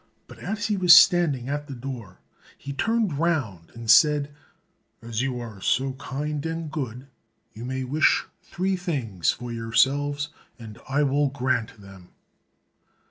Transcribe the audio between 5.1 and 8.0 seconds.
you are so kind and good, you may